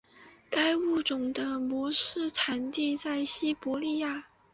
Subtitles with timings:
[0.49, 4.27] 该物种的模式产地在西伯利亚。